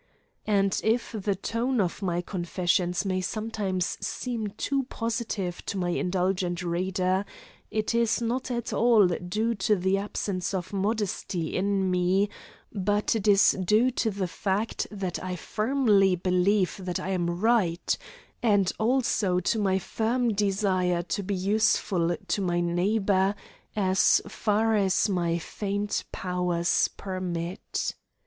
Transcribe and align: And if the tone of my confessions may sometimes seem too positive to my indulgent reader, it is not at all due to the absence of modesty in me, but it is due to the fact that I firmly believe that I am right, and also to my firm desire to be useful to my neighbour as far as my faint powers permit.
And 0.47 0.81
if 0.83 1.11
the 1.11 1.35
tone 1.35 1.79
of 1.79 2.01
my 2.01 2.21
confessions 2.21 3.05
may 3.05 3.21
sometimes 3.21 3.99
seem 4.03 4.47
too 4.57 4.85
positive 4.85 5.63
to 5.67 5.77
my 5.77 5.89
indulgent 5.89 6.63
reader, 6.63 7.23
it 7.69 7.93
is 7.93 8.19
not 8.19 8.49
at 8.49 8.73
all 8.73 9.05
due 9.09 9.53
to 9.53 9.75
the 9.75 9.99
absence 9.99 10.55
of 10.55 10.73
modesty 10.73 11.55
in 11.55 11.91
me, 11.91 12.29
but 12.73 13.15
it 13.15 13.27
is 13.27 13.55
due 13.63 13.91
to 13.91 14.09
the 14.09 14.27
fact 14.27 14.87
that 14.89 15.23
I 15.23 15.35
firmly 15.35 16.15
believe 16.15 16.77
that 16.81 16.99
I 16.99 17.09
am 17.09 17.39
right, 17.39 17.95
and 18.41 18.71
also 18.79 19.39
to 19.39 19.59
my 19.59 19.77
firm 19.77 20.33
desire 20.33 21.03
to 21.03 21.21
be 21.21 21.35
useful 21.35 22.17
to 22.27 22.41
my 22.41 22.59
neighbour 22.59 23.35
as 23.75 24.19
far 24.27 24.73
as 24.73 25.07
my 25.09 25.37
faint 25.37 26.05
powers 26.11 26.89
permit. 26.97 27.93